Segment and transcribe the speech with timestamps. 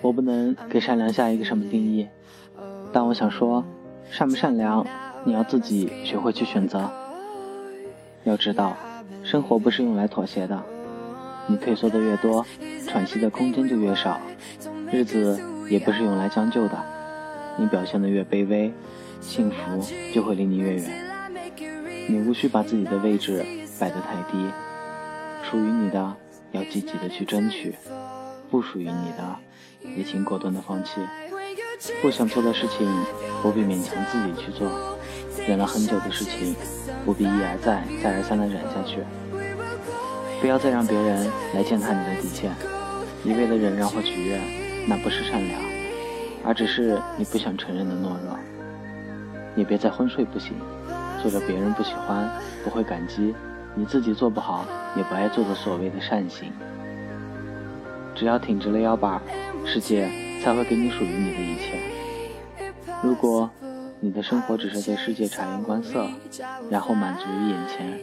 [0.00, 2.06] 我不能给善良下一个什么定义，
[2.92, 3.64] 但我想说，
[4.10, 4.86] 善不善良，
[5.24, 6.90] 你要自己学会去选择。
[8.22, 8.76] 要知道，
[9.22, 10.62] 生活不是用来妥协的，
[11.46, 12.46] 你退缩的越多，
[12.86, 14.18] 喘息的空间就越少；
[14.92, 16.78] 日子也不是用来将就的，
[17.56, 18.72] 你表现的越卑微，
[19.20, 19.82] 幸福
[20.12, 20.84] 就会离你越远。
[22.08, 23.44] 你无需把自己的位置
[23.80, 24.46] 摆得太低，
[25.42, 26.14] 属于你的
[26.54, 27.74] 要积极的去争取，
[28.50, 29.36] 不属于你的。
[29.96, 30.92] 也请果断的放弃，
[32.00, 32.88] 不想做的事情
[33.42, 34.96] 不必勉强自己去做，
[35.46, 36.56] 忍了很久的事情
[37.04, 39.00] 不必一而再再而三的忍下去。
[40.40, 42.50] 不要再让别人来践踏你的底线，
[43.24, 44.40] 一味的忍让或取悦，
[44.88, 45.60] 那不是善良，
[46.44, 48.38] 而只是你不想承认的懦弱。
[49.54, 50.54] 也别再昏睡不醒，
[51.20, 52.30] 做着别人不喜欢、
[52.64, 53.34] 不会感激、
[53.74, 54.64] 你自己做不好
[54.96, 56.52] 也不爱做的所谓的善行。
[58.14, 59.20] 只要挺直了腰板。
[59.66, 60.10] 世界
[60.42, 61.80] 才会给你属于你的一切。
[63.02, 63.48] 如果
[63.98, 66.06] 你的生活只是对世界察言观色，
[66.68, 67.98] 然后满足于眼前；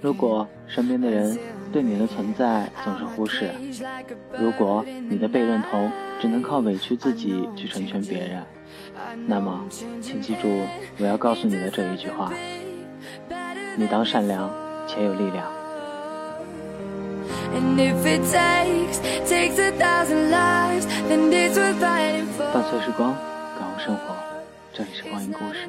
[0.00, 1.36] 如果身边的人
[1.72, 3.48] 对你的存在总是忽视；
[4.38, 8.44] 如果你的被认同只能靠委屈自己去成全别人，
[9.26, 9.64] 那么，
[10.00, 10.48] 请记住
[10.98, 12.32] 我要告诉你的这一句话：
[13.78, 14.50] 你当善良
[14.88, 15.44] 且有力量。
[22.54, 23.14] 伴随时光，
[23.58, 24.16] 感悟生活。
[24.72, 25.68] 这里是光阴故事。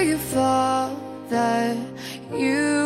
[0.00, 0.96] you thought
[1.28, 1.76] that
[2.32, 2.77] you